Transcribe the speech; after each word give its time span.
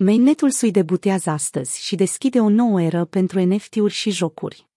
Mainnetul 0.00 0.50
SUI 0.50 0.70
debutează 0.70 1.30
astăzi 1.30 1.82
și 1.82 1.96
deschide 1.96 2.40
o 2.40 2.48
nouă 2.48 2.82
eră 2.82 3.04
pentru 3.04 3.40
NFT-uri 3.40 3.92
și 3.92 4.10
jocuri. 4.10 4.68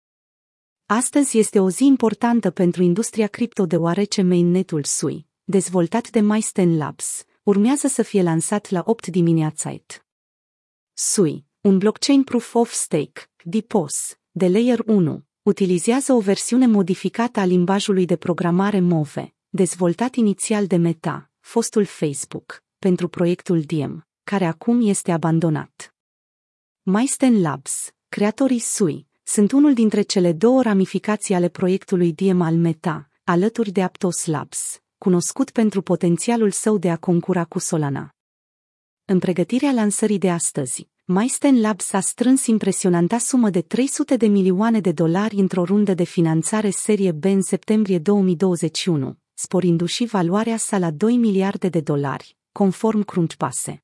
Astăzi 0.86 1.38
este 1.38 1.60
o 1.60 1.70
zi 1.70 1.86
importantă 1.86 2.50
pentru 2.52 2.84
industria 2.84 3.28
cripto 3.28 3.66
deoarece 3.66 4.22
mainnetul 4.22 4.84
SUI, 4.84 5.28
dezvoltat 5.44 6.10
de 6.10 6.20
MySten 6.20 6.78
Labs, 6.78 7.26
urmează 7.44 7.88
să 7.88 8.02
fie 8.02 8.22
lansat 8.22 8.70
la 8.70 8.84
8 8.86 9.08
dimineața. 9.08 9.76
SUI, 10.94 11.46
un 11.62 11.78
blockchain 11.78 12.24
proof 12.24 12.56
of 12.56 12.72
stake, 12.72 13.30
DPoS, 13.44 14.18
de 14.32 14.48
Layer 14.48 14.80
1, 14.86 15.24
utilizează 15.42 16.14
o 16.14 16.20
versiune 16.20 16.68
modificată 16.68 17.40
a 17.40 17.46
limbajului 17.46 18.06
de 18.06 18.16
programare 18.16 18.80
Move, 18.80 19.34
dezvoltat 19.50 20.16
inițial 20.16 20.68
de 20.68 20.76
Meta, 20.76 21.30
fostul 21.40 21.86
Facebook, 21.86 22.64
pentru 22.80 23.08
proiectul 23.08 23.62
Diem 23.62 24.06
care 24.32 24.46
acum 24.46 24.88
este 24.88 25.12
abandonat. 25.12 25.96
MySten 26.82 27.42
Labs, 27.42 27.94
creatorii 28.10 28.60
SUI, 28.60 29.08
sunt 29.24 29.52
unul 29.52 29.74
dintre 29.74 30.02
cele 30.02 30.34
două 30.34 30.62
ramificații 30.62 31.36
ale 31.36 31.50
proiectului 31.50 32.14
Diem 32.14 32.42
al 32.42 32.56
Meta, 32.56 33.10
alături 33.24 33.72
de 33.72 33.84
Aptos 33.84 34.26
Labs, 34.26 34.82
cunoscut 34.98 35.50
pentru 35.50 35.82
potențialul 35.82 36.52
său 36.52 36.78
de 36.78 36.92
a 36.92 36.98
concura 36.98 37.46
cu 37.46 37.60
Solana. 37.60 38.16
În 39.06 39.20
pregătirea 39.20 39.72
lansării 39.72 40.18
de 40.18 40.30
astăzi, 40.30 40.90
MySten 41.06 41.62
Labs 41.62 41.94
a 41.94 42.00
strâns 42.00 42.46
impresionanta 42.46 43.18
sumă 43.18 43.50
de 43.50 43.62
300 43.62 44.16
de 44.16 44.28
milioane 44.28 44.80
de 44.80 44.92
dolari 44.92 45.36
într-o 45.36 45.64
rundă 45.64 45.94
de 45.94 46.04
finanțare 46.04 46.70
serie 46.70 47.12
B 47.12 47.24
în 47.24 47.42
septembrie 47.42 48.00
2021, 48.00 49.18
sporindu-și 49.34 50.06
valoarea 50.06 50.58
sa 50.58 50.78
la 50.78 50.92
2 50.92 51.18
miliarde 51.18 51.70
de 51.70 51.80
dolari, 51.80 52.38
conform 52.52 53.04
Crunchbase. 53.04 53.84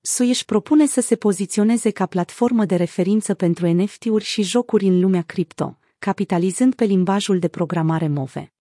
SUI 0.00 0.28
își 0.28 0.44
propune 0.44 0.86
să 0.86 1.00
se 1.00 1.16
poziționeze 1.16 1.90
ca 1.90 2.06
platformă 2.06 2.64
de 2.64 2.76
referință 2.76 3.34
pentru 3.34 3.68
NFT-uri 3.68 4.24
și 4.24 4.42
jocuri 4.42 4.86
în 4.86 5.00
lumea 5.00 5.22
cripto, 5.22 5.78
capitalizând 5.98 6.74
pe 6.74 6.84
limbajul 6.84 7.38
de 7.38 7.48
programare 7.48 8.08
Move. 8.08 8.52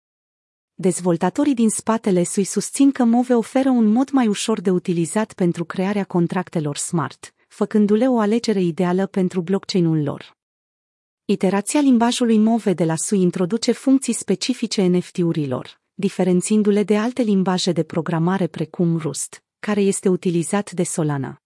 Dezvoltatorii 0.74 1.54
din 1.54 1.70
spatele 1.70 2.24
SUI 2.24 2.44
susțin 2.44 2.92
că 2.92 3.04
Move 3.04 3.34
oferă 3.34 3.70
un 3.70 3.86
mod 3.86 4.10
mai 4.10 4.28
ușor 4.28 4.62
de 4.62 4.70
utilizat 4.70 5.34
pentru 5.34 5.66
crearea 5.66 6.04
contractelor 6.04 6.78
smart, 6.78 7.34
făcându-le 7.48 8.08
o 8.08 8.20
alegere 8.20 8.62
ideală 8.62 9.06
pentru 9.06 9.42
blockchain-ul 9.42 10.04
lor. 10.04 10.36
Iterația 11.26 11.80
limbajului 11.80 12.38
Move 12.38 12.74
de 12.74 12.84
la 12.84 12.96
SUI 12.96 13.22
introduce 13.22 13.72
funcții 13.72 14.14
specifice 14.14 14.86
NFT-urilor, 14.86 15.82
diferențiindu-le 15.94 16.84
de 16.84 16.98
alte 16.98 17.22
limbaje 17.22 17.72
de 17.72 17.84
programare 17.84 18.48
precum 18.48 18.98
Rust, 18.98 19.42
care 19.60 19.82
este 19.82 20.10
utilizat 20.10 20.72
de 20.72 20.84
Solana. 20.84 21.42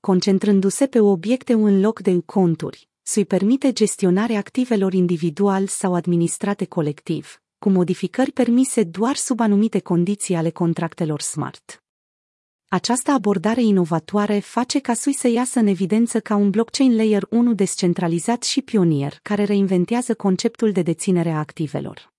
Concentrându-se 0.00 0.86
pe 0.86 1.00
obiecte 1.00 1.52
în 1.52 1.80
loc 1.80 2.00
de 2.00 2.20
conturi, 2.20 2.88
SUI 3.02 3.24
permite 3.24 3.72
gestionarea 3.72 4.38
activelor 4.38 4.92
individual 4.92 5.66
sau 5.66 5.94
administrate 5.94 6.64
colectiv, 6.64 7.42
cu 7.58 7.70
modificări 7.70 8.32
permise 8.32 8.82
doar 8.82 9.16
sub 9.16 9.40
anumite 9.40 9.78
condiții 9.80 10.34
ale 10.34 10.50
contractelor 10.50 11.20
smart. 11.20 11.84
Această 12.68 13.10
abordare 13.10 13.62
inovatoare 13.62 14.38
face 14.38 14.78
ca 14.78 14.94
SUI 14.94 15.12
să 15.12 15.28
iasă 15.28 15.58
în 15.58 15.66
evidență 15.66 16.20
ca 16.20 16.36
un 16.36 16.50
blockchain 16.50 16.96
layer 16.96 17.26
1 17.30 17.54
descentralizat 17.54 18.42
și 18.42 18.62
pionier 18.62 19.18
care 19.22 19.44
reinventează 19.44 20.14
conceptul 20.14 20.72
de 20.72 20.82
deținere 20.82 21.30
a 21.30 21.38
activelor. 21.38 22.15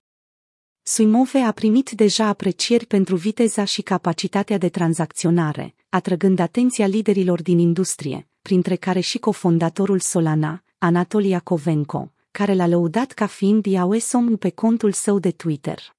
Suimove 0.89 1.39
a 1.39 1.51
primit 1.51 1.91
deja 1.91 2.25
aprecieri 2.25 2.85
pentru 2.85 3.15
viteza 3.15 3.63
și 3.63 3.81
capacitatea 3.81 4.57
de 4.57 4.69
tranzacționare, 4.69 5.75
atrăgând 5.89 6.39
atenția 6.39 6.87
liderilor 6.87 7.41
din 7.41 7.59
industrie, 7.59 8.27
printre 8.41 8.75
care 8.75 8.99
și 8.99 9.17
cofondatorul 9.17 9.99
Solana, 9.99 10.63
Anatolia 10.77 11.39
Kovenko, 11.39 12.13
care 12.31 12.53
l-a 12.53 12.67
lăudat 12.67 13.11
ca 13.11 13.25
fiind 13.25 13.65
iOS-om 13.65 14.37
pe 14.37 14.49
contul 14.49 14.91
său 14.91 15.19
de 15.19 15.31
Twitter. 15.31 15.95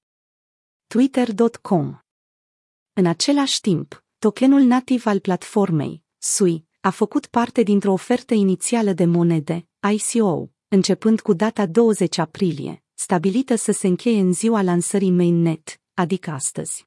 Twitter.com 0.86 1.98
În 2.92 3.06
același 3.06 3.60
timp, 3.60 4.04
tokenul 4.18 4.60
nativ 4.60 5.06
al 5.06 5.20
platformei, 5.20 6.02
SUI, 6.18 6.64
a 6.80 6.90
făcut 6.90 7.26
parte 7.26 7.62
dintr-o 7.62 7.92
ofertă 7.92 8.34
inițială 8.34 8.92
de 8.92 9.04
monede, 9.04 9.66
ICO, 9.92 10.50
începând 10.68 11.20
cu 11.20 11.32
data 11.32 11.66
20 11.66 12.18
aprilie, 12.18 12.82
stabilită 13.00 13.54
să 13.54 13.72
se 13.72 13.86
încheie 13.86 14.20
în 14.20 14.32
ziua 14.32 14.62
lansării 14.62 15.10
mainnet, 15.10 15.80
adică 15.94 16.30
astăzi. 16.30 16.86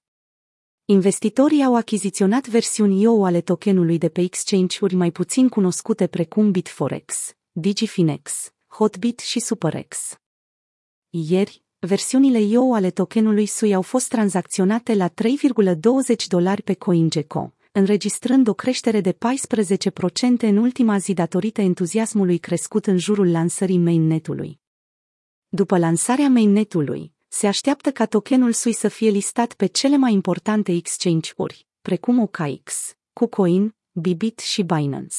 Investitorii 0.85 1.63
au 1.63 1.75
achiziționat 1.75 2.47
versiuni 2.47 3.01
IO 3.01 3.25
ale 3.25 3.41
tokenului 3.41 3.97
de 3.97 4.09
pe 4.09 4.21
exchange-uri 4.21 4.95
mai 4.95 5.11
puțin 5.11 5.49
cunoscute 5.49 6.07
precum 6.07 6.51
Bitforex, 6.51 7.33
Digifinex, 7.51 8.53
Hotbit 8.67 9.19
și 9.19 9.39
SuperX. 9.39 10.15
Ieri, 11.09 11.63
versiunile 11.79 12.41
IO 12.41 12.73
ale 12.73 12.89
tokenului 12.89 13.45
SUI 13.45 13.73
au 13.73 13.81
fost 13.81 14.07
tranzacționate 14.07 14.93
la 14.93 15.09
3,20 15.09 15.13
dolari 16.27 16.61
pe 16.61 16.73
CoinGecko, 16.73 17.53
înregistrând 17.71 18.47
o 18.47 18.53
creștere 18.53 19.01
de 19.01 19.13
14% 19.13 19.17
în 20.39 20.57
ultima 20.57 20.97
zi 20.97 21.13
datorită 21.13 21.61
entuziasmului 21.61 22.37
crescut 22.37 22.85
în 22.85 22.97
jurul 22.97 23.31
lansării 23.31 23.77
mainnetului. 23.77 24.60
După 25.53 25.77
lansarea 25.77 26.29
mainnetului, 26.29 27.13
se 27.27 27.47
așteaptă 27.47 27.91
ca 27.91 28.05
tokenul 28.05 28.51
SUI 28.51 28.71
să 28.71 28.87
fie 28.87 29.09
listat 29.09 29.53
pe 29.53 29.65
cele 29.65 29.97
mai 29.97 30.13
importante 30.13 30.71
exchange-uri, 30.71 31.67
precum 31.81 32.19
OKX, 32.19 32.95
KuCoin, 33.13 33.75
Bibit 33.91 34.39
și 34.39 34.63
Binance. 34.63 35.15